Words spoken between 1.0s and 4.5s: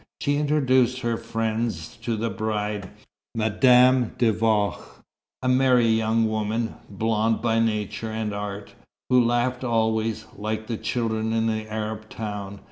her friends to the bride, Madame de